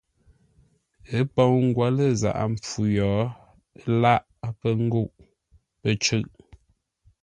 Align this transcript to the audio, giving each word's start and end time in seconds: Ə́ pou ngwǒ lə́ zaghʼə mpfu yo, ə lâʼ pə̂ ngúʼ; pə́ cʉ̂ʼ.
Ə́ 1.15 1.21
pou 1.33 1.53
ngwǒ 1.67 1.83
lə́ 1.97 2.11
zaghʼə 2.21 2.43
mpfu 2.53 2.81
yo, 2.97 3.09
ə 3.81 3.83
lâʼ 4.01 4.21
pə̂ 4.59 4.69
ngúʼ; 4.85 5.09
pə́ 5.81 5.93
cʉ̂ʼ. 6.03 6.27